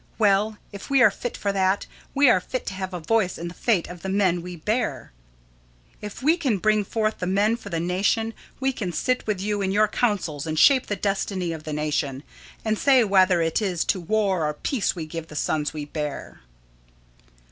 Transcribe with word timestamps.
Well, 0.17 0.57
if 0.71 0.89
we 0.89 1.03
are 1.03 1.11
fit 1.11 1.37
for 1.37 1.51
that, 1.51 1.85
we 2.15 2.27
are 2.27 2.39
fit 2.39 2.65
to 2.65 2.73
have 2.73 2.91
a 2.91 2.99
voice 2.99 3.37
in 3.37 3.49
the 3.49 3.53
fate 3.53 3.87
of 3.87 4.01
the 4.01 4.09
men 4.09 4.41
we 4.41 4.55
bear. 4.55 5.11
If 6.01 6.23
we 6.23 6.37
can 6.37 6.57
bring 6.57 6.83
forth 6.83 7.19
the 7.19 7.27
men 7.27 7.55
for 7.55 7.69
the 7.69 7.79
nation, 7.79 8.33
we 8.59 8.73
can 8.73 8.91
sit 8.93 9.27
with 9.27 9.39
you 9.39 9.61
in 9.61 9.71
your 9.71 9.87
councils 9.87 10.47
and 10.47 10.57
shape 10.57 10.87
the 10.87 10.95
destiny 10.95 11.51
of 11.53 11.65
the 11.65 11.73
nation, 11.73 12.23
and 12.65 12.79
say 12.79 13.03
whether 13.03 13.43
it 13.43 13.61
is 13.61 13.85
to 13.85 13.99
war 14.01 14.47
or 14.47 14.55
peace 14.55 14.95
we 14.95 15.05
give 15.05 15.27
the 15.27 15.35
sons 15.35 15.71
we 15.71 15.85
bear. 15.85 16.41